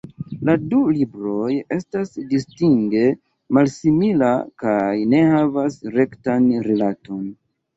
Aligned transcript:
La 0.47 0.53
du 0.69 0.77
libroj 0.99 1.51
estas 1.75 2.15
distinge 2.31 3.03
malsimila 3.59 4.33
kaj 4.65 4.81
ne 5.13 5.23
havas 5.35 5.79
rektan 5.99 6.49
rilaton. 6.71 7.25